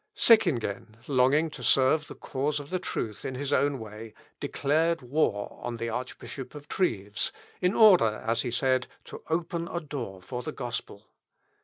Seckingen, 0.15 0.95
longing 1.05 1.51
to 1.51 1.61
serve 1.61 2.07
the 2.07 2.15
cause 2.15 2.59
of 2.59 2.71
truth 2.81 3.23
in 3.23 3.35
his 3.35 3.53
own 3.53 3.77
way, 3.77 4.15
declared 4.39 5.03
war 5.03 5.59
on 5.61 5.77
the 5.77 5.89
Archbishop 5.89 6.55
of 6.55 6.67
Treves, 6.67 7.31
"in 7.61 7.75
order," 7.75 8.23
as 8.25 8.41
he 8.41 8.49
said, 8.49 8.87
"to 9.05 9.21
open 9.29 9.67
a 9.67 9.79
door 9.79 10.19
for 10.19 10.41
the 10.41 10.51
gospel." 10.53 11.05